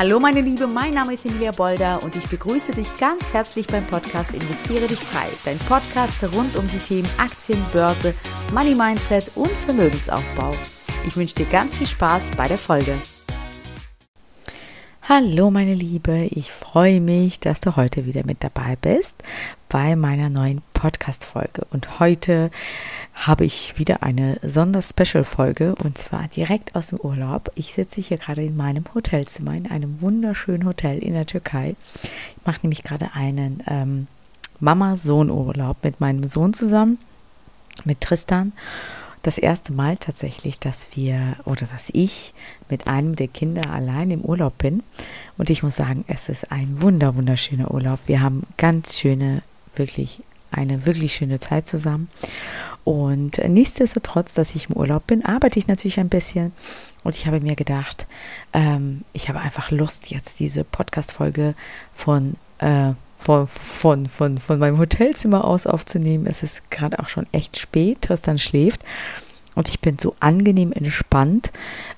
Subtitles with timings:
[0.00, 3.86] Hallo meine Liebe, mein Name ist Emilia Bolder und ich begrüße dich ganz herzlich beim
[3.86, 5.26] Podcast Investiere dich frei.
[5.44, 8.14] Dein Podcast rund um die Themen Aktien, Börse,
[8.54, 10.54] Money Mindset und Vermögensaufbau.
[11.06, 12.94] Ich wünsche dir ganz viel Spaß bei der Folge.
[15.12, 19.24] Hallo meine Liebe, ich freue mich, dass du heute wieder mit dabei bist
[19.68, 21.66] bei meiner neuen Podcast-Folge.
[21.72, 22.52] Und heute
[23.14, 27.50] habe ich wieder eine Sonderspecial-Folge und zwar direkt aus dem Urlaub.
[27.56, 31.74] Ich sitze hier gerade in meinem Hotelzimmer, in einem wunderschönen Hotel in der Türkei.
[32.04, 34.06] Ich mache nämlich gerade einen ähm,
[34.60, 36.98] Mama-Sohn-Urlaub mit meinem Sohn zusammen,
[37.84, 38.52] mit Tristan
[39.22, 42.32] das erste Mal tatsächlich, dass wir oder dass ich
[42.68, 44.82] mit einem der Kinder allein im Urlaub bin.
[45.36, 48.00] Und ich muss sagen, es ist ein wunder, wunderschöner Urlaub.
[48.06, 49.42] Wir haben ganz schöne,
[49.76, 52.08] wirklich eine wirklich schöne Zeit zusammen.
[52.84, 56.52] Und nichtsdestotrotz, dass ich im Urlaub bin, arbeite ich natürlich ein bisschen.
[57.04, 58.06] Und ich habe mir gedacht,
[58.52, 61.54] ähm, ich habe einfach Lust, jetzt diese Podcast-Folge
[61.94, 66.26] von äh, von, von, von, von meinem Hotelzimmer aus aufzunehmen.
[66.26, 68.82] Es ist gerade auch schon echt spät, Tristan schläft.
[69.54, 71.50] Und ich bin so angenehm entspannt.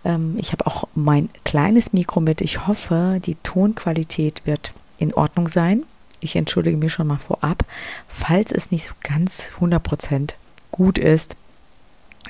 [0.05, 2.41] Ähm, ich habe auch mein kleines Mikro mit.
[2.41, 5.85] Ich hoffe, die Tonqualität wird in Ordnung sein.
[6.21, 7.65] Ich entschuldige mich schon mal vorab,
[8.09, 10.31] falls es nicht so ganz 100%
[10.71, 11.37] gut ist.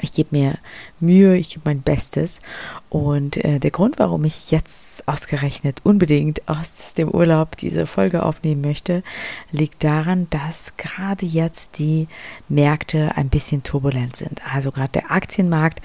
[0.00, 0.58] Ich gebe mir
[1.00, 2.40] Mühe, ich gebe mein Bestes.
[2.88, 8.62] Und äh, der Grund, warum ich jetzt ausgerechnet unbedingt aus dem Urlaub diese Folge aufnehmen
[8.62, 9.02] möchte,
[9.50, 12.08] liegt daran, dass gerade jetzt die
[12.48, 14.40] Märkte ein bisschen turbulent sind.
[14.50, 15.82] Also gerade der Aktienmarkt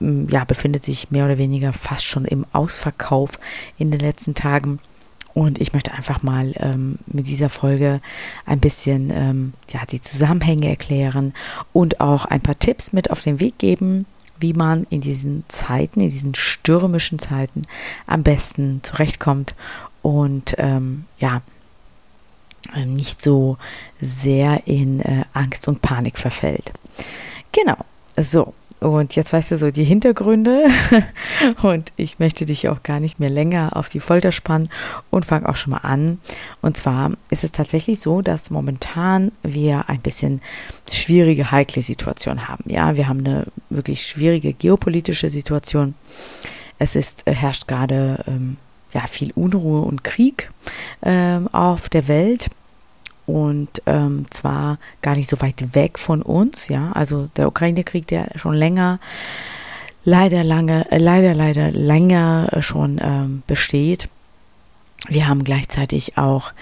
[0.00, 3.38] ja, befindet sich mehr oder weniger fast schon im Ausverkauf
[3.78, 4.80] in den letzten Tagen.
[5.34, 8.00] Und ich möchte einfach mal ähm, mit dieser Folge
[8.46, 11.34] ein bisschen ähm, ja, die Zusammenhänge erklären
[11.72, 14.06] und auch ein paar Tipps mit auf den Weg geben,
[14.38, 17.62] wie man in diesen Zeiten, in diesen stürmischen Zeiten
[18.06, 19.54] am besten zurechtkommt
[20.02, 21.42] und ähm, ja,
[22.84, 23.56] nicht so
[24.00, 26.72] sehr in äh, Angst und Panik verfällt.
[27.52, 27.76] Genau,
[28.16, 28.54] so.
[28.84, 30.66] Und jetzt weißt du so die Hintergründe
[31.62, 34.68] und ich möchte dich auch gar nicht mehr länger auf die Folter spannen
[35.08, 36.18] und fange auch schon mal an.
[36.60, 40.42] Und zwar ist es tatsächlich so, dass momentan wir ein bisschen
[40.92, 42.64] schwierige, heikle Situation haben.
[42.66, 45.94] Ja, wir haben eine wirklich schwierige geopolitische Situation.
[46.78, 48.58] Es ist, äh, herrscht gerade ähm,
[48.92, 50.50] ja, viel Unruhe und Krieg
[51.02, 52.50] ähm, auf der Welt
[53.26, 58.30] und ähm, zwar gar nicht so weit weg von uns, ja, also der Ukraine-Krieg, der
[58.36, 58.98] schon länger,
[60.04, 64.08] leider lange, äh, leider, leider länger schon ähm, besteht.
[65.08, 66.52] Wir haben gleichzeitig auch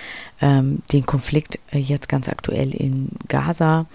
[0.41, 3.87] ähm, den Konflikt äh, jetzt ganz aktuell in Gaza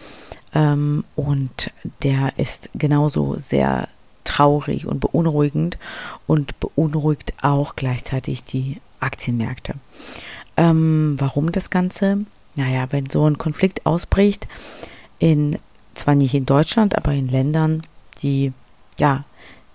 [0.54, 1.72] ähm, und
[2.04, 3.88] der ist genauso sehr
[4.24, 5.78] traurig und beunruhigend
[6.28, 9.76] und beunruhigt auch gleichzeitig die Aktienmärkte.
[10.58, 12.26] Ähm, warum das Ganze?
[12.58, 14.48] Naja, wenn so ein Konflikt ausbricht,
[15.20, 15.58] in,
[15.94, 17.84] zwar nicht in Deutschland, aber in Ländern,
[18.22, 18.52] die
[19.00, 19.24] ja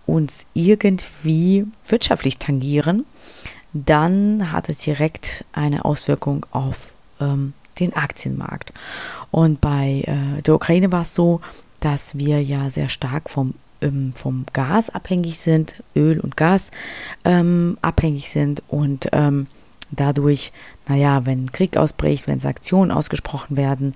[0.06, 3.04] uns irgendwie wirtschaftlich tangieren,
[3.72, 8.72] dann hat es direkt eine Auswirkung auf ähm, den Aktienmarkt.
[9.30, 11.40] Und bei äh, der Ukraine war es so,
[11.80, 16.70] dass wir ja sehr stark vom, ähm, vom Gas abhängig sind, Öl und Gas
[17.24, 19.46] ähm, abhängig sind und ähm,
[19.90, 20.52] dadurch,
[20.88, 23.94] naja, wenn Krieg ausbricht, wenn Sanktionen ausgesprochen werden,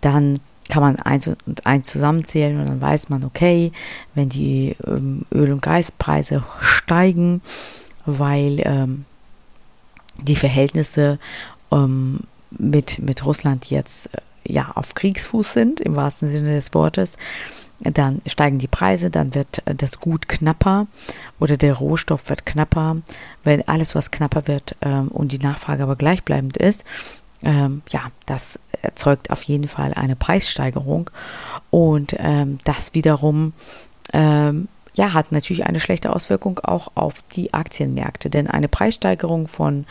[0.00, 3.72] dann kann man eins und eins zusammenzählen und dann weiß man, okay,
[4.14, 7.40] wenn die ähm, Öl- und Gaspreise steigen,
[8.04, 9.04] weil ähm,
[10.20, 11.18] die Verhältnisse
[11.70, 12.20] ähm,
[12.50, 17.16] mit, mit Russland jetzt äh, ja auf Kriegsfuß sind, im wahrsten Sinne des Wortes,
[17.80, 20.86] dann steigen die Preise, dann wird äh, das Gut knapper
[21.38, 22.98] oder der Rohstoff wird knapper.
[23.44, 26.84] Wenn alles, was knapper wird ähm, und die Nachfrage aber gleichbleibend ist,
[27.42, 31.10] ähm, ja, das erzeugt auf jeden Fall eine Preissteigerung
[31.70, 33.52] und ähm, das wiederum
[34.96, 39.84] ja, hat natürlich eine schlechte Auswirkung auch auf die Aktienmärkte, denn eine Preissteigerung von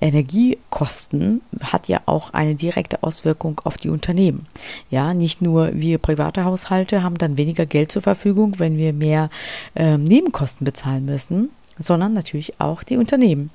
[0.00, 4.46] Energiekosten hat ja auch eine direkte Auswirkung auf die Unternehmen.
[4.90, 9.30] Ja, nicht nur wir private Haushalte haben dann weniger Geld zur Verfügung, wenn wir mehr
[9.76, 13.50] äh, Nebenkosten bezahlen müssen, sondern natürlich auch die Unternehmen.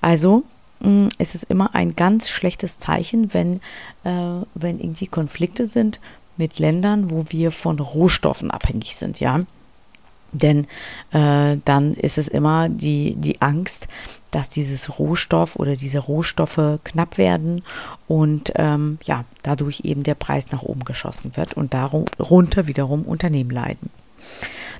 [0.00, 0.44] Also
[0.80, 3.56] mh, es ist immer ein ganz schlechtes Zeichen, wenn,
[4.04, 6.00] äh, wenn irgendwie Konflikte sind
[6.38, 9.40] mit Ländern, wo wir von Rohstoffen abhängig sind, ja.
[10.32, 10.66] Denn
[11.12, 13.88] äh, dann ist es immer die, die Angst,
[14.30, 17.62] dass dieses Rohstoff oder diese Rohstoffe knapp werden
[18.06, 23.50] und ähm, ja, dadurch eben der Preis nach oben geschossen wird und darunter wiederum Unternehmen
[23.50, 23.90] leiden.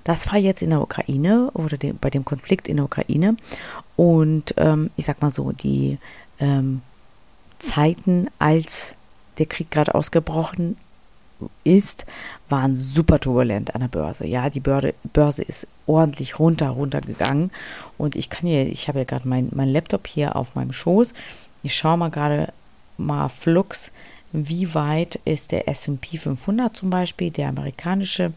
[0.04, 3.36] Das war jetzt in der Ukraine oder dem, bei dem Konflikt in der Ukraine
[3.96, 5.98] Und ähm, ich sag mal so, die
[6.38, 6.82] ähm,
[7.58, 8.94] Zeiten, als
[9.38, 10.76] der Krieg gerade ausgebrochen
[11.64, 12.06] ist,
[12.48, 14.26] waren super turbulent an der Börse.
[14.26, 17.50] Ja, die Börse, Börse ist ordentlich runter, runtergegangen.
[17.96, 21.12] Und ich kann hier, ich habe ja gerade meinen mein Laptop hier auf meinem Schoß.
[21.62, 22.52] Ich schaue mal gerade
[22.96, 23.92] mal flux,
[24.32, 28.32] wie weit ist der SP 500 zum Beispiel, der amerikanische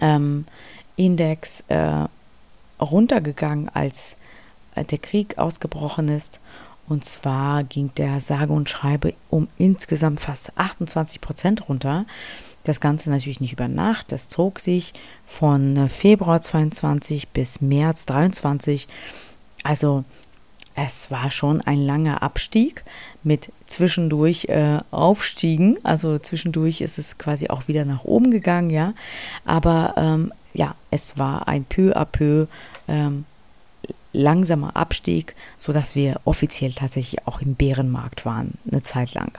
[0.00, 0.44] ähm,
[0.96, 2.06] Index, äh,
[2.80, 4.16] runtergegangen, als
[4.74, 6.40] äh, der Krieg ausgebrochen ist.
[6.88, 12.04] Und zwar ging der sage und schreibe um insgesamt fast 28 Prozent runter.
[12.64, 14.12] Das Ganze natürlich nicht über Nacht.
[14.12, 14.94] Das zog sich
[15.26, 18.88] von äh, Februar 22 bis März 23.
[19.64, 20.04] Also
[20.74, 22.82] es war schon ein langer Abstieg
[23.22, 25.78] mit zwischendurch äh, Aufstiegen.
[25.82, 28.94] Also zwischendurch ist es quasi auch wieder nach oben gegangen, ja.
[29.44, 32.46] Aber ähm, ja, es war ein peu à peu
[32.88, 33.24] ähm,
[34.12, 39.38] langsamer Abstieg, sodass wir offiziell tatsächlich auch im Bärenmarkt waren, eine Zeit lang.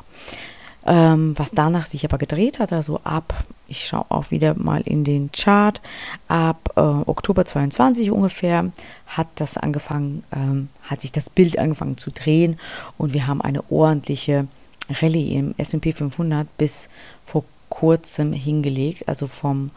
[0.86, 5.06] Ähm, was danach sich aber gedreht hat, also ab, ich schaue auch wieder mal in
[5.06, 5.80] den Chart,
[6.28, 8.72] ab äh, Oktober 22 ungefähr
[9.08, 12.60] hat das angefangen, ähm, hat sich das Bild angefangen zu drehen
[12.98, 14.48] und wir haben eine ordentliche
[14.90, 16.90] Rallye im S&P 500 bis
[17.24, 19.72] vor kurzem hingelegt, also vom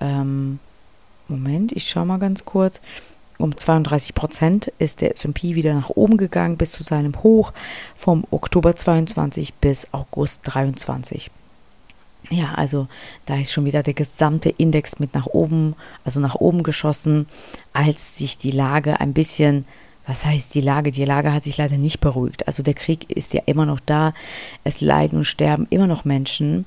[0.00, 0.58] ähm,
[1.28, 2.80] Moment, ich schaue mal ganz kurz,
[3.38, 7.52] um 32 Prozent ist der S&P wieder nach oben gegangen bis zu seinem Hoch
[7.94, 11.30] vom Oktober 22 bis August 23.
[12.30, 12.88] Ja, also
[13.26, 17.26] da ist schon wieder der gesamte Index mit nach oben, also nach oben geschossen,
[17.72, 19.64] als sich die Lage ein bisschen,
[20.06, 20.90] was heißt die Lage?
[20.90, 22.46] Die Lage hat sich leider nicht beruhigt.
[22.46, 24.12] Also der Krieg ist ja immer noch da,
[24.64, 26.64] es leiden und sterben immer noch Menschen,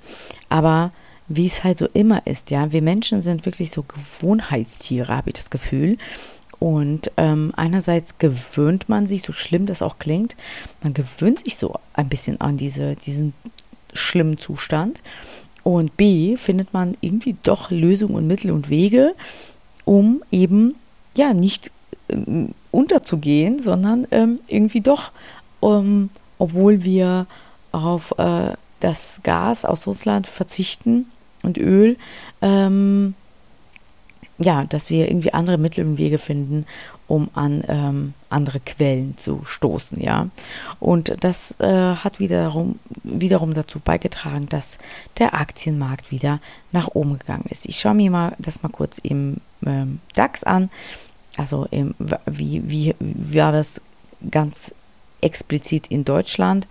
[0.47, 0.91] aber
[1.27, 5.35] wie es halt so immer ist, ja, wir Menschen sind wirklich so Gewohnheitstiere, habe ich
[5.35, 5.97] das Gefühl.
[6.59, 10.35] Und ähm, einerseits gewöhnt man sich, so schlimm das auch klingt,
[10.83, 13.33] man gewöhnt sich so ein bisschen an diese, diesen
[13.93, 15.01] schlimmen Zustand.
[15.63, 19.13] Und B, findet man irgendwie doch Lösungen und Mittel und Wege,
[19.85, 20.75] um eben
[21.15, 21.71] ja nicht
[22.09, 25.11] ähm, unterzugehen, sondern ähm, irgendwie doch,
[25.61, 27.25] ähm, obwohl wir
[27.71, 31.05] auf äh, das Gas aus Russland verzichten
[31.43, 31.97] und Öl,
[32.41, 33.13] ähm,
[34.39, 36.65] ja, dass wir irgendwie andere Mittel und Wege finden,
[37.07, 40.29] um an ähm, andere Quellen zu stoßen, ja.
[40.79, 44.77] Und das äh, hat wiederum, wiederum dazu beigetragen, dass
[45.17, 46.39] der Aktienmarkt wieder
[46.71, 47.67] nach oben gegangen ist.
[47.67, 50.69] Ich schaue mir mal das mal kurz im ähm, DAX an.
[51.35, 51.95] Also im,
[52.25, 53.81] wie, wie, wie war das
[54.31, 54.73] ganz
[55.21, 56.67] explizit in Deutschland?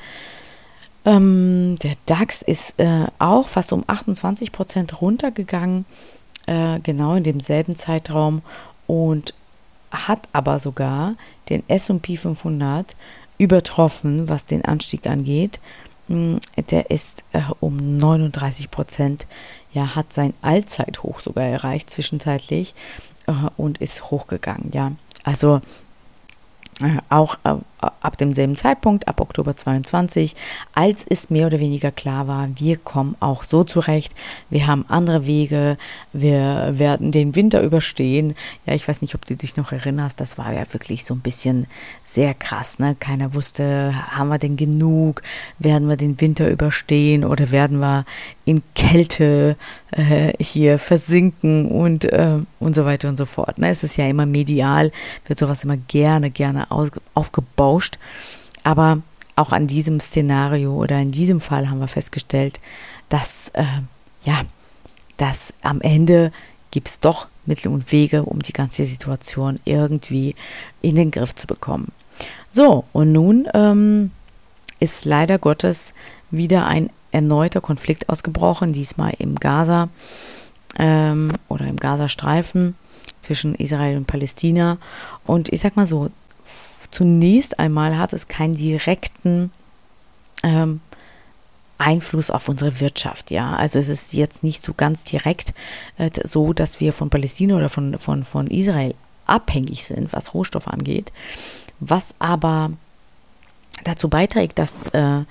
[1.05, 5.85] Ähm, der DAX ist äh, auch fast um 28 Prozent runtergegangen
[6.49, 8.43] äh, genau in demselben Zeitraum
[8.87, 9.35] und
[9.91, 11.15] hat aber sogar
[11.49, 12.97] den SP 500
[13.39, 15.61] übertroffen, was den Anstieg angeht.
[16.09, 16.41] Hm,
[16.71, 19.27] der ist äh, um 39 Prozent,
[19.73, 22.75] ja, hat sein Allzeithoch sogar erreicht zwischenzeitlich
[23.27, 24.93] äh, und ist hochgegangen, ja.
[25.25, 25.61] Also
[26.81, 30.35] äh, auch äh, ab demselben Zeitpunkt, ab Oktober 22,
[30.75, 34.15] als es mehr oder weniger klar war, wir kommen auch so zurecht,
[34.51, 35.79] wir haben andere Wege,
[36.13, 38.35] wir werden den Winter überstehen.
[38.67, 41.21] Ja, ich weiß nicht, ob du dich noch erinnerst, das war ja wirklich so ein
[41.21, 41.67] bisschen
[42.05, 42.97] sehr krass, ne?
[42.99, 45.23] Keiner wusste, haben wir denn genug,
[45.59, 48.05] werden wir den Winter überstehen oder werden wir
[48.45, 49.57] in Kälte
[49.91, 53.59] äh, hier versinken und, äh, und so weiter und so fort.
[53.59, 53.69] Ne?
[53.69, 54.91] Es ist ja immer medial,
[55.27, 56.91] wird sowas immer gerne, gerne aus,
[57.69, 57.99] aufgebauscht.
[58.65, 59.03] Aber
[59.37, 62.61] auch an diesem Szenario oder in diesem Fall haben wir festgestellt,
[63.09, 63.65] dass, äh,
[64.25, 64.43] ja,
[65.17, 66.33] dass am Ende
[66.71, 70.35] gibt es doch Mittel und Wege, um die ganze Situation irgendwie
[70.83, 71.93] in den Griff zu bekommen.
[72.51, 74.11] So, und nun ähm,
[74.81, 75.95] ist leider Gottes
[76.31, 79.89] wieder ein erneuter Konflikt ausgebrochen, diesmal im Gaza
[80.79, 82.75] ähm, oder im Gazastreifen
[83.21, 84.77] zwischen Israel und Palästina.
[85.25, 86.11] Und ich sag mal so,
[86.91, 89.51] zunächst einmal hat es keinen direkten
[90.43, 90.81] ähm,
[91.79, 93.55] Einfluss auf unsere Wirtschaft, ja.
[93.55, 95.55] Also es ist jetzt nicht so ganz direkt
[95.97, 98.95] äh, so, dass wir von Palästina oder von, von, von Israel
[99.27, 101.13] abhängig sind, was Rohstoffe angeht.
[101.81, 102.73] Was aber
[103.85, 105.23] dazu beiträgt, dass äh,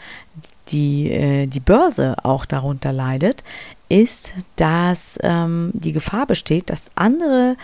[0.70, 3.44] die, äh, die Börse auch darunter leidet,
[3.90, 7.56] ist, dass ähm, die Gefahr besteht, dass andere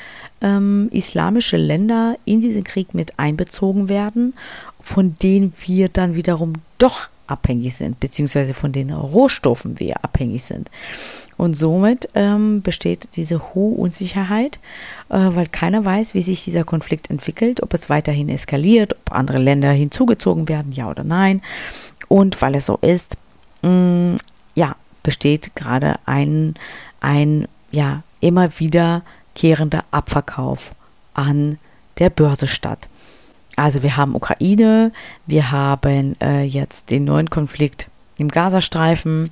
[0.41, 4.33] ähm, islamische Länder in diesen Krieg mit einbezogen werden,
[4.79, 10.69] von denen wir dann wiederum doch abhängig sind, beziehungsweise von den Rohstoffen wir abhängig sind.
[11.35, 14.59] Und somit ähm, besteht diese hohe Unsicherheit,
[15.09, 19.39] äh, weil keiner weiß, wie sich dieser Konflikt entwickelt, ob es weiterhin eskaliert, ob andere
[19.39, 21.41] Länder hinzugezogen werden, ja oder nein.
[22.07, 23.17] Und weil es so ist,
[23.61, 24.15] mh, mm,
[24.55, 26.55] ja, besteht gerade ein,
[27.01, 30.73] ein ja, immer wiederkehrender Abverkauf
[31.13, 31.57] an
[31.99, 32.87] der Börse statt.
[33.55, 34.91] Also wir haben Ukraine,
[35.27, 39.31] wir haben äh, jetzt den neuen Konflikt im Gazastreifen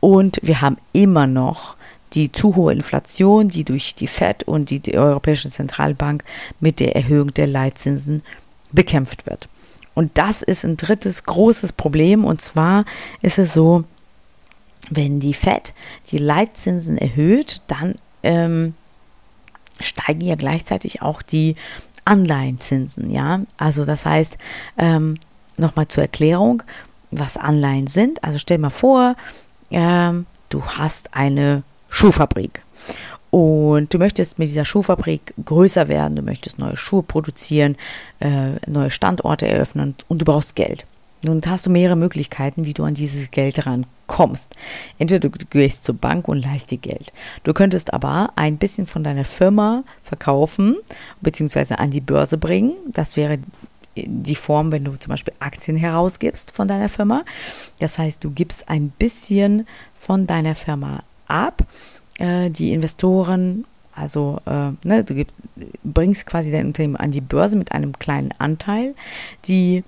[0.00, 1.76] und wir haben immer noch
[2.12, 6.24] die zu hohe Inflation, die durch die Fed und die, die Europäische Zentralbank
[6.60, 8.22] mit der Erhöhung der Leitzinsen
[8.70, 9.48] bekämpft wird.
[9.94, 12.24] Und das ist ein drittes großes Problem.
[12.24, 12.84] Und zwar
[13.22, 13.84] ist es so,
[14.90, 15.72] wenn die Fed
[16.10, 18.74] die Leitzinsen erhöht, dann ähm,
[19.80, 21.56] steigen ja gleichzeitig auch die
[22.04, 23.10] Anleihenzinsen.
[23.10, 24.36] Ja, also das heißt,
[24.76, 25.18] ähm,
[25.56, 26.62] nochmal zur Erklärung,
[27.10, 28.22] was Anleihen sind.
[28.22, 29.16] Also stell mal vor,
[29.70, 32.62] ähm, du hast eine Schuhfabrik
[33.34, 37.74] und du möchtest mit dieser Schuhfabrik größer werden, du möchtest neue Schuhe produzieren,
[38.20, 40.86] äh, neue Standorte eröffnen und du brauchst Geld.
[41.22, 44.54] Nun hast du mehrere Möglichkeiten, wie du an dieses Geld rankommst.
[45.00, 47.12] Entweder du gehst zur Bank und leist dir Geld.
[47.42, 50.76] Du könntest aber ein bisschen von deiner Firma verkaufen,
[51.20, 52.74] beziehungsweise an die Börse bringen.
[52.86, 53.38] Das wäre
[53.96, 57.24] die Form, wenn du zum Beispiel Aktien herausgibst von deiner Firma.
[57.80, 59.66] Das heißt, du gibst ein bisschen
[59.98, 61.64] von deiner Firma ab
[62.18, 65.28] äh, die Investoren, also äh, ne, du gib,
[65.82, 68.94] bringst quasi dein Unternehmen an die Börse mit einem kleinen Anteil.
[69.46, 69.84] Die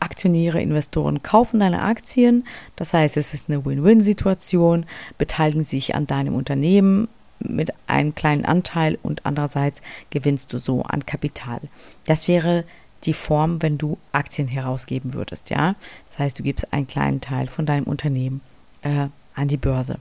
[0.00, 2.44] Aktionäre, Investoren kaufen deine Aktien.
[2.76, 4.84] Das heißt, es ist eine Win-Win-Situation,
[5.16, 11.06] beteiligen sich an deinem Unternehmen mit einem kleinen Anteil und andererseits gewinnst du so an
[11.06, 11.60] Kapital.
[12.06, 12.64] Das wäre
[13.04, 15.74] die Form, wenn du Aktien herausgeben würdest, ja.
[16.08, 18.40] Das heißt, du gibst einen kleinen Teil von deinem Unternehmen
[18.82, 19.98] äh, an die Börse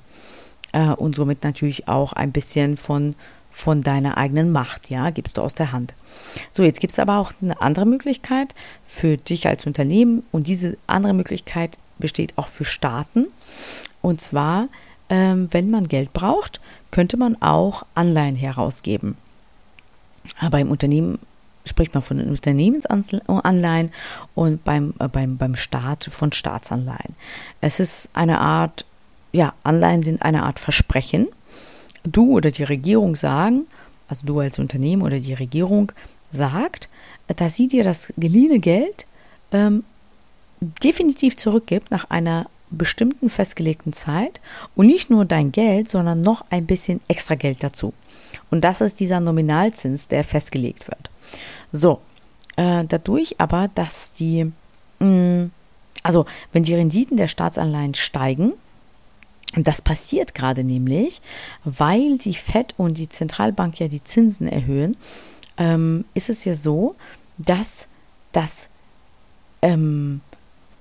[0.72, 3.16] äh, und somit natürlich auch ein bisschen von,
[3.50, 5.94] von deiner eigenen Macht, ja, gibst du aus der Hand.
[6.52, 10.78] So, jetzt gibt es aber auch eine andere Möglichkeit für dich als Unternehmen und diese
[10.88, 13.28] andere Möglichkeit besteht auch für Staaten.
[14.02, 14.68] Und zwar,
[15.10, 16.60] ähm, wenn man Geld braucht,
[16.90, 19.18] könnte man auch Anleihen herausgeben.
[20.40, 21.20] Aber im Unternehmen
[21.66, 23.92] spricht man von Unternehmensanleihen
[24.34, 27.16] und beim, äh, beim, beim Staat von Staatsanleihen.
[27.62, 28.86] Es ist eine Art
[29.32, 31.28] ja, Anleihen sind eine Art Versprechen.
[32.04, 33.68] Du oder die Regierung sagen,
[34.08, 35.92] also du als Unternehmen oder die Regierung
[36.32, 36.90] sagt,
[37.28, 39.06] dass sie dir das geliehene Geld
[39.52, 39.84] ähm,
[40.84, 44.40] definitiv zurückgibt nach einer bestimmten festgelegten Zeit
[44.76, 47.94] und nicht nur dein Geld, sondern noch ein bisschen extra Geld dazu.
[48.50, 51.10] Und das ist dieser Nominalzins, der festgelegt wird.
[51.72, 52.00] So,
[52.56, 54.52] äh, dadurch aber, dass die,
[55.00, 55.52] mh, mm,
[56.04, 58.54] also wenn die Renditen der Staatsanleihen steigen,
[59.56, 61.22] das passiert gerade nämlich,
[61.64, 64.96] weil die FED und die Zentralbank ja die Zinsen erhöhen,
[65.58, 66.96] ähm, ist es ja so,
[67.38, 67.88] dass
[68.32, 68.70] das,
[69.62, 70.22] ähm,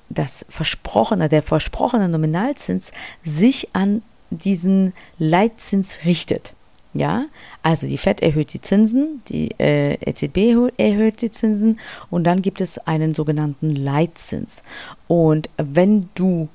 [0.08, 2.92] das versprochene, der versprochene Nominalzins
[3.24, 6.54] sich an diesen Leitzins richtet.
[6.92, 7.26] Ja,
[7.62, 11.78] also die FED erhöht die Zinsen, die äh, EZB erhöht die Zinsen
[12.10, 14.62] und dann gibt es einen sogenannten Leitzins.
[15.06, 16.48] Und wenn du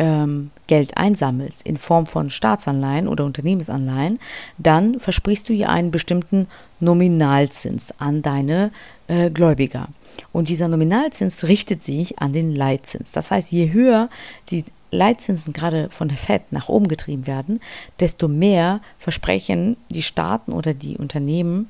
[0.00, 4.18] ähm, Geld einsammelst in Form von Staatsanleihen oder Unternehmensanleihen,
[4.56, 6.48] dann versprichst du ihr einen bestimmten
[6.80, 8.72] Nominalzins an deine
[9.08, 9.88] äh, Gläubiger.
[10.32, 13.12] Und dieser Nominalzins richtet sich an den Leitzins.
[13.12, 14.08] Das heißt, je höher
[14.48, 17.60] die Leitzinsen gerade von der Fed nach oben getrieben werden,
[18.00, 21.68] desto mehr versprechen die Staaten oder die Unternehmen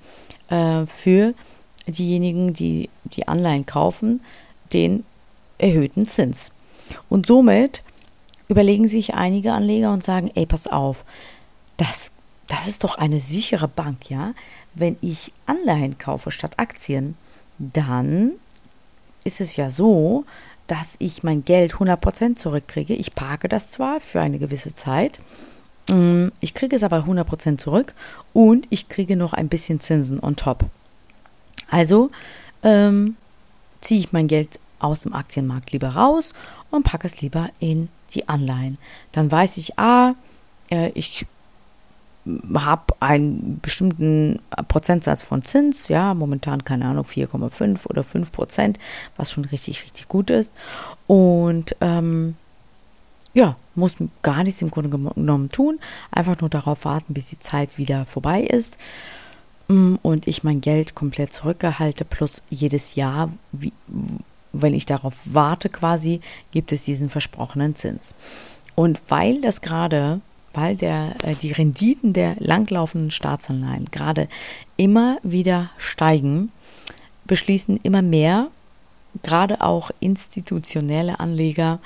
[0.51, 1.35] äh, für
[1.89, 4.21] diejenigen, die die Anleihen kaufen,
[4.73, 5.03] den
[5.59, 6.53] erhöhten Zins.
[7.09, 7.83] Und somit
[8.51, 11.05] überlegen sich einige Anleger und sagen, ey, pass auf,
[11.77, 12.11] das,
[12.49, 14.35] das ist doch eine sichere Bank, ja?
[14.75, 17.17] Wenn ich Anleihen kaufe statt Aktien,
[17.59, 18.33] dann
[19.25, 20.25] ist es ja so,
[20.67, 22.95] dass ich mein Geld 100% zurückkriege.
[22.95, 25.21] Ich parke das zwar für eine gewisse Zeit,
[25.89, 27.95] mm, ich kriege es aber 100% zurück
[28.33, 30.65] und ich kriege noch ein bisschen Zinsen on top.
[31.71, 32.11] Also
[32.63, 33.17] ähm,
[33.81, 36.33] ziehe ich mein Geld aus dem Aktienmarkt lieber raus
[36.71, 38.79] und packe es lieber in die Anleihen.
[39.13, 40.15] Dann weiß ich, ah,
[40.71, 41.27] äh, ich
[42.55, 48.79] habe einen bestimmten Prozentsatz von Zins, ja, momentan keine Ahnung, 4,5 oder 5 Prozent,
[49.17, 50.53] was schon richtig, richtig gut ist.
[51.07, 52.37] Und ähm,
[53.33, 55.79] ja, muss gar nichts im Grunde genommen tun,
[56.11, 58.77] einfach nur darauf warten, bis die Zeit wieder vorbei ist
[59.69, 63.73] mm, und ich mein Geld komplett zurückgehalte, plus jedes Jahr, wie,
[64.53, 68.15] wenn ich darauf warte quasi, gibt es diesen versprochenen Zins.
[68.75, 70.21] Und weil das gerade
[70.53, 74.29] weil der, äh, die Renditen der langlaufenden Staatsanleihen gerade
[74.77, 76.51] immer wieder steigen,
[77.25, 78.49] beschließen immer mehr,
[79.23, 81.79] gerade auch institutionelle Anleger,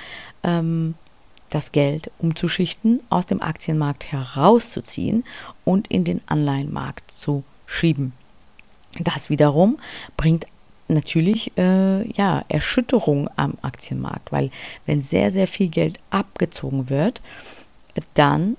[0.43, 0.95] ähm,
[1.51, 5.25] das Geld umzuschichten, aus dem Aktienmarkt herauszuziehen
[5.65, 8.13] und in den Anleihenmarkt zu schieben.
[8.99, 9.79] Das wiederum
[10.17, 10.47] bringt
[10.89, 14.51] natürlich äh, ja, Erschütterung am Aktienmarkt, weil
[14.87, 17.21] wenn sehr, sehr viel Geld abgezogen wird,
[18.15, 18.57] dann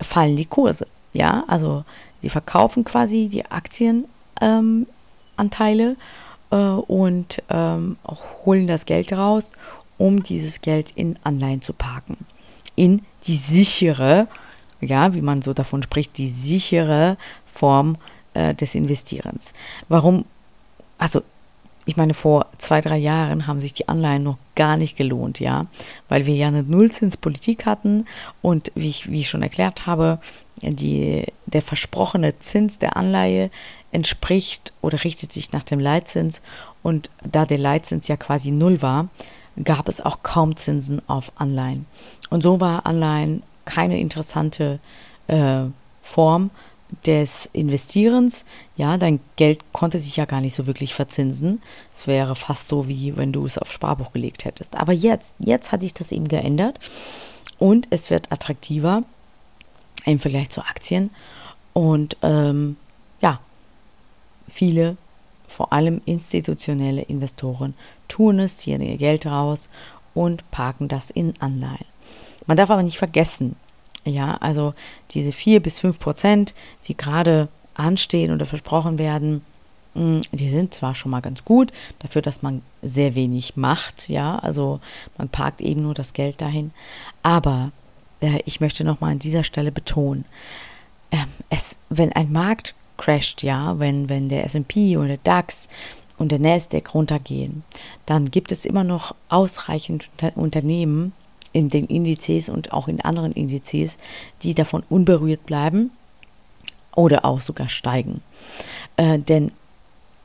[0.00, 0.86] fallen die Kurse.
[1.12, 1.84] Ja, also
[2.22, 4.06] die verkaufen quasi die Aktienanteile
[4.40, 5.96] ähm,
[6.50, 7.96] äh, und ähm,
[8.44, 9.52] holen das Geld raus,
[9.98, 12.16] um dieses Geld in Anleihen zu parken.
[12.74, 14.26] In die sichere,
[14.80, 17.16] ja, wie man so davon spricht, die sichere
[17.46, 17.96] Form
[18.34, 19.52] äh, des Investierens.
[19.88, 20.24] Warum?
[20.98, 21.22] Also
[21.86, 25.66] ich meine, vor zwei, drei Jahren haben sich die Anleihen noch gar nicht gelohnt, ja,
[26.08, 28.06] weil wir ja eine Nullzinspolitik hatten
[28.40, 30.18] und wie ich, wie ich schon erklärt habe,
[30.62, 33.50] die, der versprochene Zins der Anleihe
[33.92, 36.40] entspricht oder richtet sich nach dem Leitzins
[36.82, 39.08] und da der Leitzins ja quasi null war,
[39.62, 41.86] gab es auch kaum Zinsen auf Anleihen.
[42.30, 44.80] Und so war Anleihen keine interessante
[45.26, 45.64] äh,
[46.02, 46.50] Form,
[47.06, 48.44] des Investierens,
[48.76, 51.62] ja, dein Geld konnte sich ja gar nicht so wirklich verzinsen.
[51.94, 54.76] Es wäre fast so, wie wenn du es auf Sparbuch gelegt hättest.
[54.76, 56.78] Aber jetzt, jetzt hat sich das eben geändert
[57.58, 59.02] und es wird attraktiver
[60.04, 61.10] im Vergleich zu Aktien.
[61.72, 62.76] Und ähm,
[63.20, 63.40] ja,
[64.48, 64.96] viele,
[65.48, 67.74] vor allem institutionelle Investoren,
[68.08, 69.68] tun es, ziehen ihr Geld raus
[70.14, 71.86] und parken das in Anleihen.
[72.46, 73.56] Man darf aber nicht vergessen,
[74.04, 74.74] ja, also
[75.10, 76.54] diese vier bis fünf Prozent,
[76.86, 79.42] die gerade anstehen oder versprochen werden,
[79.94, 84.38] mm, die sind zwar schon mal ganz gut, dafür, dass man sehr wenig macht, ja,
[84.38, 84.80] also
[85.18, 86.72] man parkt eben nur das Geld dahin.
[87.22, 87.72] Aber
[88.20, 90.24] äh, ich möchte nochmal an dieser Stelle betonen,
[91.10, 91.16] äh,
[91.50, 95.68] es, wenn ein Markt crasht, ja, wenn, wenn der SP und der DAX
[96.16, 97.64] und der Nasdaq runtergehen,
[98.06, 101.12] dann gibt es immer noch ausreichend Unternehmen,
[101.54, 103.96] in den Indizes und auch in anderen Indizes,
[104.42, 105.90] die davon unberührt bleiben
[106.94, 108.20] oder auch sogar steigen.
[108.96, 109.52] Äh, denn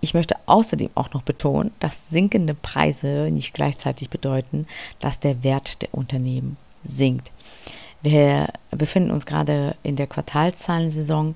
[0.01, 4.65] ich möchte außerdem auch noch betonen, dass sinkende Preise nicht gleichzeitig bedeuten,
[4.99, 7.31] dass der Wert der Unternehmen sinkt.
[8.01, 11.35] Wir befinden uns gerade in der Quartalszahlensaison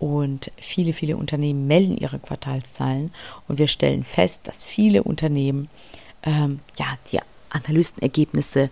[0.00, 3.12] und viele, viele Unternehmen melden ihre Quartalszahlen
[3.46, 5.68] und wir stellen fest, dass viele Unternehmen
[6.24, 7.20] ähm, ja, die
[7.50, 8.70] Analystenergebnisse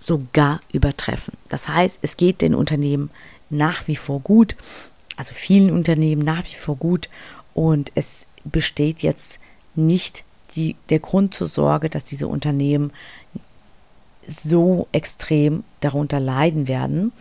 [0.00, 1.34] sogar übertreffen.
[1.48, 3.10] Das heißt, es geht den Unternehmen
[3.50, 4.56] nach wie vor gut,
[5.16, 7.08] also vielen Unternehmen nach wie vor gut
[7.54, 9.38] und es besteht jetzt
[9.74, 10.24] nicht
[10.56, 12.92] die, der Grund zur Sorge, dass diese Unternehmen
[14.26, 17.12] so extrem darunter leiden werden,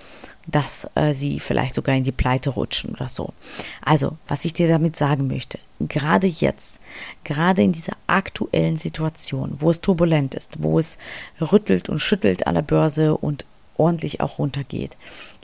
[0.52, 3.34] dass äh, sie vielleicht sogar in die Pleite rutschen oder so.
[3.82, 6.80] Also, was ich dir damit sagen möchte, gerade jetzt,
[7.24, 10.98] gerade in dieser aktuellen Situation, wo es turbulent ist, wo es
[11.40, 13.46] rüttelt und schüttelt an der Börse und
[13.78, 14.98] ordentlich auch runtergeht,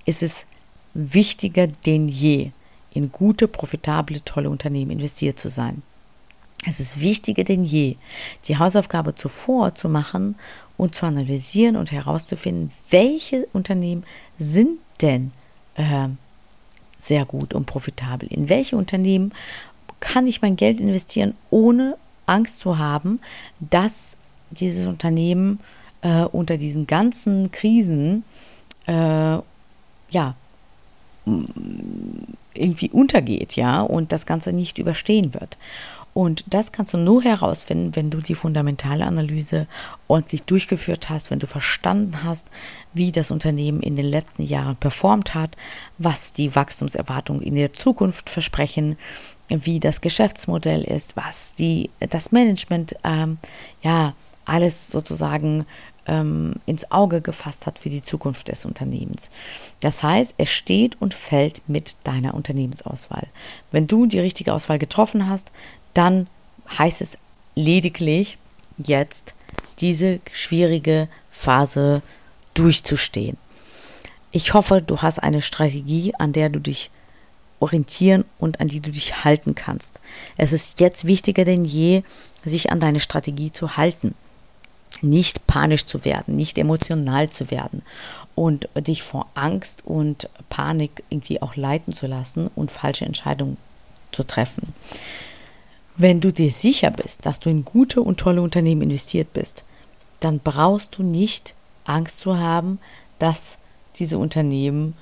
[0.06, 0.46] ist es
[0.94, 2.52] wichtiger denn je,
[2.92, 5.84] in gute, profitable, tolle Unternehmen investiert zu sein.
[6.68, 7.98] Es ist wichtiger denn je,
[8.46, 10.36] die Hausaufgabe zuvor zu machen
[10.78, 14.04] und zu analysieren und herauszufinden, welche Unternehmen
[14.40, 15.32] sind denn
[15.76, 16.08] äh,
[16.98, 18.28] sehr gut und profitabel.
[18.32, 19.34] In welche Unternehmen
[20.00, 23.20] kann ich mein Geld investieren, ohne Angst zu haben,
[23.60, 24.18] dass
[24.52, 25.60] dieses Unternehmen
[26.02, 28.24] äh, unter diesen ganzen Krisen
[28.88, 30.36] äh, ja
[32.54, 35.58] irgendwie untergeht, ja, und das Ganze nicht überstehen wird.
[36.18, 39.68] Und das kannst du nur herausfinden, wenn du die fundamentale Analyse
[40.08, 42.48] ordentlich durchgeführt hast, wenn du verstanden hast,
[42.94, 45.58] wie das Unternehmen in den letzten Jahren performt hat,
[45.98, 48.98] was die Wachstumserwartungen in der Zukunft versprechen,
[49.50, 53.38] wie das Geschäftsmodell ist, was die, das Management ähm,
[53.84, 54.14] ja
[54.46, 55.66] alles sozusagen
[56.08, 59.30] ähm, ins Auge gefasst hat für die Zukunft des Unternehmens.
[59.82, 63.28] Das heißt, es steht und fällt mit deiner Unternehmensauswahl.
[63.72, 65.52] Wenn du die richtige Auswahl getroffen hast,
[65.96, 66.28] dann
[66.78, 67.18] heißt es
[67.56, 68.38] lediglich
[68.78, 69.34] jetzt
[69.80, 72.02] diese schwierige Phase
[72.54, 73.38] durchzustehen.
[74.32, 76.92] Ich hoffe, du hast eine Strategie, an der du dich
[77.60, 80.00] orientieren und an die du dich halten kannst.
[80.38, 82.04] Es ist jetzt wichtiger denn je,
[82.44, 84.14] sich an deine Strategie zu halten.
[85.02, 87.82] Nicht panisch zu werden, nicht emotional zu werden
[88.34, 93.58] und dich vor Angst und Panik irgendwie auch leiten zu lassen und falsche Entscheidungen
[94.12, 94.74] zu treffen.
[95.98, 99.64] Wenn du dir sicher bist, dass du in gute und tolle Unternehmen investiert bist,
[100.20, 101.54] dann brauchst du nicht
[101.86, 102.80] Angst zu haben,
[103.20, 103.58] dass
[103.98, 104.96] diese Unternehmen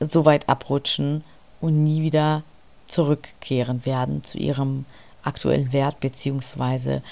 [0.00, 1.24] so weit abrutschen
[1.60, 2.44] und nie wieder
[2.86, 4.84] zurückkehren werden zu ihrem
[5.22, 7.02] aktuellen Wert beziehungsweise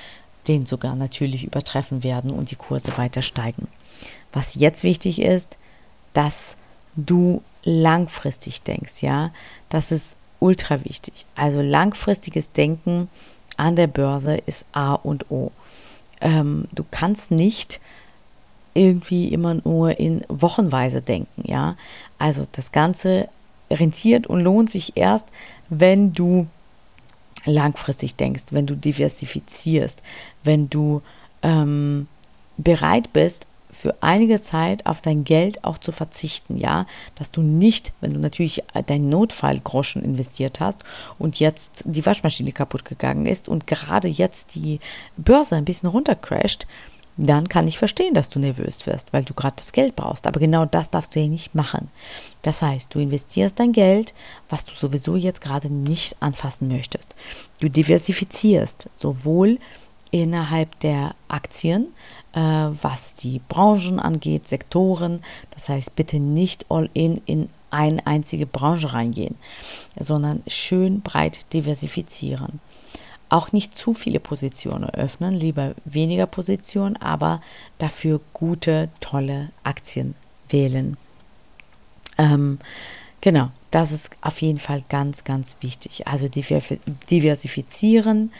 [0.46, 3.66] den sogar natürlich übertreffen werden und die Kurse weiter steigen.
[4.32, 5.58] Was jetzt wichtig ist,
[6.12, 6.56] dass
[6.94, 9.32] du langfristig denkst, ja,
[9.68, 10.16] das ist
[10.46, 11.26] ultra wichtig.
[11.34, 13.08] Also langfristiges Denken
[13.56, 15.50] an der Börse ist A und O.
[16.20, 17.80] Ähm, du kannst nicht
[18.74, 21.76] irgendwie immer nur in Wochenweise denken, ja.
[22.18, 23.28] Also das Ganze
[23.70, 25.26] rentiert und lohnt sich erst,
[25.68, 26.46] wenn du
[27.44, 30.00] langfristig denkst, wenn du diversifizierst,
[30.44, 31.02] wenn du
[31.42, 32.06] ähm,
[32.56, 37.92] bereit bist, für einige Zeit auf dein Geld auch zu verzichten, ja, dass du nicht,
[38.00, 40.82] wenn du natürlich deinen Notfallgroschen investiert hast
[41.18, 44.80] und jetzt die Waschmaschine kaputt gegangen ist und gerade jetzt die
[45.16, 46.66] Börse ein bisschen runtercrasht,
[47.16, 50.26] dann kann ich verstehen, dass du nervös wirst, weil du gerade das Geld brauchst.
[50.26, 51.88] Aber genau das darfst du ja nicht machen.
[52.42, 54.12] Das heißt, du investierst dein Geld,
[54.48, 57.14] was du sowieso jetzt gerade nicht anfassen möchtest.
[57.60, 59.58] Du diversifizierst sowohl
[60.10, 61.88] innerhalb der Aktien,
[62.40, 65.20] was die Branchen angeht, Sektoren.
[65.52, 69.34] Das heißt, bitte nicht all in in eine einzige Branche reingehen,
[69.98, 72.60] sondern schön breit diversifizieren.
[73.28, 77.40] Auch nicht zu viele Positionen öffnen, lieber weniger Positionen, aber
[77.78, 80.14] dafür gute, tolle Aktien
[80.48, 80.96] wählen.
[82.18, 82.60] Ähm,
[83.20, 86.06] genau, das ist auf jeden Fall ganz, ganz wichtig.
[86.06, 88.30] Also diversifizieren,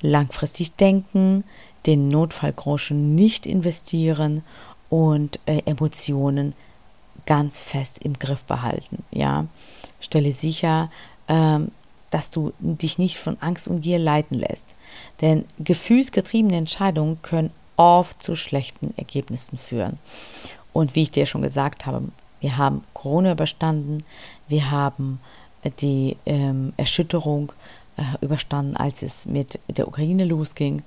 [0.00, 1.44] langfristig denken,
[1.86, 4.42] den Notfallgroschen nicht investieren
[4.88, 6.54] und äh, Emotionen
[7.26, 9.02] ganz fest im Griff behalten.
[9.10, 9.46] Ja,
[10.00, 10.90] stelle sicher,
[11.28, 11.70] ähm,
[12.10, 14.66] dass du dich nicht von Angst und Gier leiten lässt.
[15.20, 19.98] Denn gefühlsgetriebene Entscheidungen können oft zu schlechten Ergebnissen führen.
[20.72, 22.02] Und wie ich dir schon gesagt habe,
[22.40, 24.04] wir haben Corona überstanden,
[24.48, 25.20] wir haben
[25.80, 27.52] die ähm, Erschütterung
[27.96, 30.82] äh, überstanden, als es mit der Ukraine losging.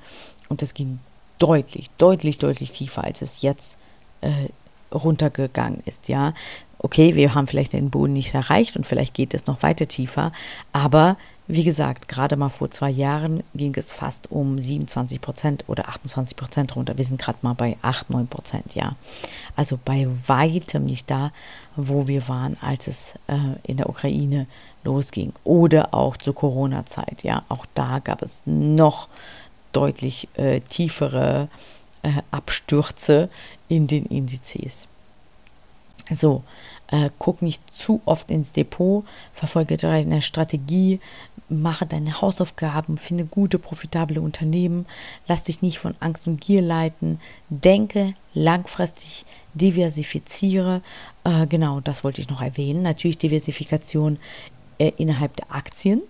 [0.48, 1.00] Und es ging
[1.38, 3.78] deutlich, deutlich, deutlich tiefer, als es jetzt
[4.22, 4.50] äh,
[4.93, 6.10] runtergegangen ist.
[6.10, 6.34] Ja,
[6.80, 10.32] okay, wir haben vielleicht den Boden nicht erreicht und vielleicht geht es noch weiter tiefer,
[10.74, 11.17] aber
[11.52, 16.38] wie gesagt, gerade mal vor zwei Jahren ging es fast um 27 Prozent oder 28
[16.38, 16.95] Prozent runter.
[16.95, 18.95] Wir sind gerade mal bei 8, 9 Prozent, ja.
[19.56, 21.32] Also bei weitem nicht da,
[21.76, 24.45] wo wir waren, als es äh, in der Ukraine
[24.84, 25.34] losging.
[25.44, 27.44] Oder auch zur Corona-Zeit, ja.
[27.50, 29.08] Auch da gab es noch
[29.74, 31.48] deutlich äh, tiefere
[32.04, 33.30] äh, Abstürze
[33.68, 34.88] in den Indizes.
[36.12, 36.44] So,
[36.88, 41.00] äh, guck nicht zu oft ins Depot, verfolge deine Strategie,
[41.50, 44.86] mache deine Hausaufgaben, finde gute, profitable Unternehmen,
[45.28, 50.82] lass dich nicht von Angst und Gier leiten, denke langfristig, diversifiziere.
[51.24, 52.82] Äh, genau, das wollte ich noch erwähnen.
[52.82, 54.18] Natürlich Diversifikation
[54.80, 56.02] äh, innerhalb der Aktien,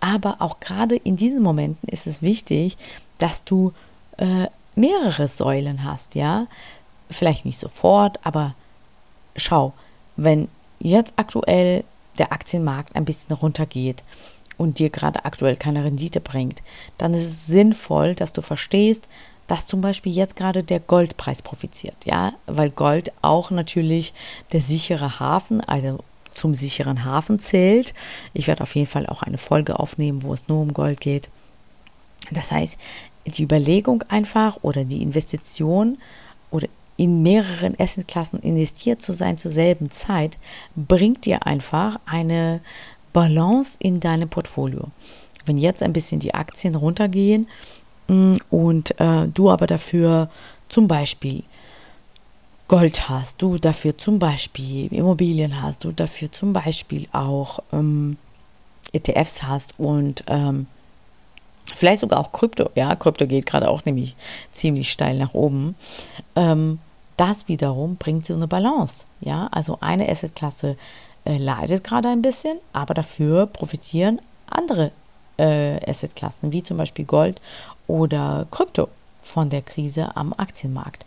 [0.00, 2.76] aber auch gerade in diesen Momenten ist es wichtig,
[3.18, 3.72] dass du
[4.18, 6.46] äh, mehrere Säulen hast, ja.
[7.10, 8.54] Vielleicht nicht sofort, aber
[9.36, 9.72] schau,
[10.16, 11.84] wenn jetzt aktuell
[12.18, 14.04] der Aktienmarkt ein bisschen runtergeht
[14.56, 16.62] und dir gerade aktuell keine Rendite bringt,
[16.98, 19.08] dann ist es sinnvoll, dass du verstehst,
[19.46, 24.14] dass zum Beispiel jetzt gerade der Goldpreis profitiert, ja, weil Gold auch natürlich
[24.52, 25.98] der sichere Hafen, also
[26.34, 27.94] zum sicheren Hafen zählt.
[28.32, 31.28] Ich werde auf jeden Fall auch eine Folge aufnehmen, wo es nur um Gold geht.
[32.30, 32.78] Das heißt,
[33.26, 35.98] die Überlegung einfach oder die Investition
[36.50, 40.36] oder in mehreren Assetklassen investiert zu sein zur selben Zeit,
[40.76, 42.60] bringt dir einfach eine
[43.12, 44.88] Balance in deinem Portfolio.
[45.46, 47.48] Wenn jetzt ein bisschen die Aktien runtergehen
[48.08, 50.28] mm, und äh, du aber dafür
[50.68, 51.42] zum Beispiel
[52.70, 58.16] Gold hast, du dafür zum Beispiel Immobilien hast, du dafür zum Beispiel auch ähm,
[58.92, 60.68] ETFs hast und ähm,
[61.74, 64.14] vielleicht sogar auch Krypto, ja, Krypto geht gerade auch nämlich
[64.52, 65.74] ziemlich steil nach oben,
[66.36, 66.78] ähm,
[67.16, 69.04] das wiederum bringt so eine Balance.
[69.20, 70.76] Ja, also eine Assetklasse
[71.24, 74.92] äh, leidet gerade ein bisschen, aber dafür profitieren andere
[75.38, 77.40] äh, Assetklassen, wie zum Beispiel Gold
[77.88, 78.86] oder Krypto
[79.22, 81.04] von der Krise am Aktienmarkt.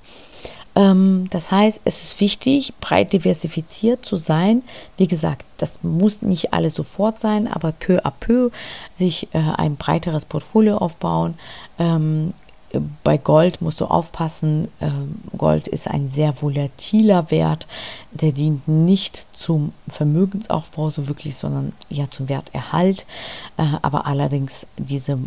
[0.75, 4.63] Ähm, das heißt, es ist wichtig, breit diversifiziert zu sein.
[4.97, 8.49] Wie gesagt, das muss nicht alles sofort sein, aber peu à peu
[8.95, 11.35] sich äh, ein breiteres Portfolio aufbauen.
[11.79, 12.33] Ähm,
[13.03, 14.67] bei Gold musst du aufpassen.
[14.81, 17.67] Ähm, Gold ist ein sehr volatiler Wert.
[18.11, 23.05] Der dient nicht zum Vermögensaufbau so wirklich, sondern eher zum Werterhalt.
[23.57, 25.19] Äh, aber allerdings diese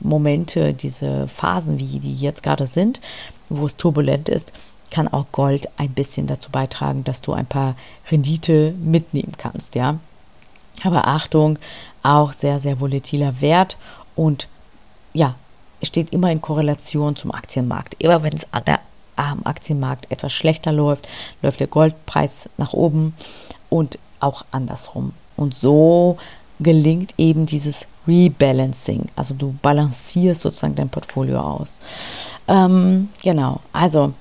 [0.00, 3.00] Momente, diese Phasen, wie die jetzt gerade sind,
[3.48, 4.52] wo es turbulent ist,
[4.90, 7.74] kann auch Gold ein bisschen dazu beitragen, dass du ein paar
[8.10, 9.98] Rendite mitnehmen kannst, ja.
[10.82, 11.58] Aber Achtung,
[12.02, 13.76] auch sehr, sehr volatiler Wert
[14.14, 14.48] und
[15.12, 15.34] ja,
[15.82, 17.96] steht immer in Korrelation zum Aktienmarkt.
[17.98, 18.46] Immer wenn es
[19.16, 21.08] am Aktienmarkt etwas schlechter läuft,
[21.42, 23.14] läuft der Goldpreis nach oben
[23.70, 25.12] und auch andersrum.
[25.36, 26.18] Und so
[26.60, 29.06] gelingt eben dieses Rebalancing.
[29.16, 31.78] Also du balancierst sozusagen dein Portfolio aus.
[32.46, 34.12] Ähm, genau, also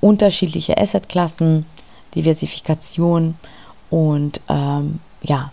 [0.00, 1.66] unterschiedliche Assetklassen,
[2.14, 3.36] Diversifikation
[3.90, 5.52] und ähm, ja,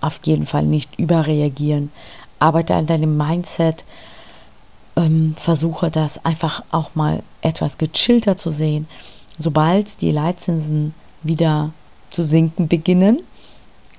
[0.00, 1.90] auf jeden Fall nicht überreagieren.
[2.38, 3.84] Arbeite an deinem Mindset.
[4.96, 8.88] Ähm, versuche das einfach auch mal etwas gechillter zu sehen.
[9.38, 11.70] Sobald die Leitzinsen wieder
[12.10, 13.20] zu sinken beginnen,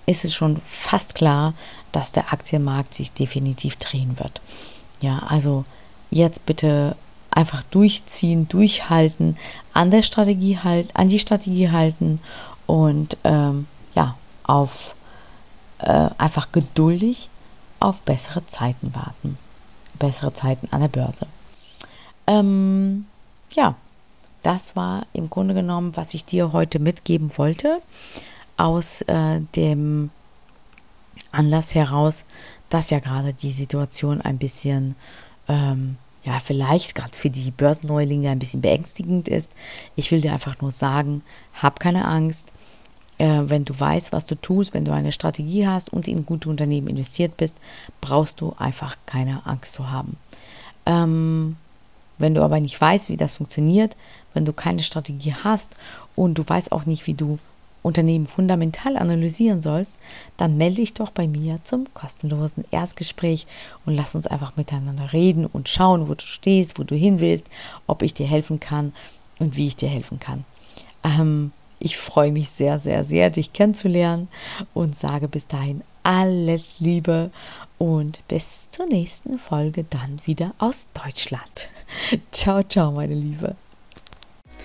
[0.10, 1.54] ist es schon fast klar,
[1.92, 4.42] dass der Aktienmarkt sich definitiv drehen wird.
[5.02, 5.66] Ja, also
[6.10, 6.96] jetzt bitte
[7.30, 9.38] einfach durchziehen, durchhalten,
[9.74, 12.20] an der Strategie halt, an die Strategie halten
[12.66, 14.96] und ähm, ja, auf
[15.78, 17.30] äh, einfach geduldig
[17.80, 19.38] auf bessere Zeiten warten.
[20.00, 21.28] Bessere Zeiten an der Börse.
[22.26, 23.06] Ähm,
[23.52, 23.76] ja,
[24.42, 27.82] das war im Grunde genommen, was ich dir heute mitgeben wollte,
[28.60, 30.12] aus äh, dem
[31.32, 32.26] Anlass heraus,
[32.70, 34.96] dass ja gerade die Situation ein bisschen,
[35.48, 39.52] ähm, ja, vielleicht gerade für die Börsenneulinge ein bisschen beängstigend ist.
[39.96, 41.24] Ich will dir einfach nur sagen,
[41.62, 42.52] hab keine Angst.
[43.18, 46.50] Äh, wenn du weißt, was du tust, wenn du eine Strategie hast und in gute
[46.50, 47.56] Unternehmen investiert bist,
[48.02, 50.18] brauchst du einfach keine Angst zu haben.
[50.86, 51.56] Ähm,
[52.18, 53.96] wenn du aber nicht weißt, wie das funktioniert,
[54.34, 55.76] wenn du keine Strategie hast
[56.16, 57.40] und du weißt auch nicht, wie du
[57.82, 59.98] Unternehmen fundamental analysieren sollst,
[60.38, 63.48] dann melde dich doch bei mir zum kostenlosen Erstgespräch
[63.86, 67.46] und lass uns einfach miteinander reden und schauen, wo du stehst, wo du hin willst,
[67.88, 68.94] ob ich dir helfen kann
[69.40, 70.46] und wie ich dir helfen kann.
[71.04, 74.28] Ähm, ich freue mich sehr, sehr, sehr, dich kennenzulernen
[74.74, 77.32] und sage bis dahin alles Liebe
[77.78, 81.70] und bis zur nächsten Folge dann wieder aus Deutschland.
[82.32, 83.56] Ciao, ciao, meine Liebe.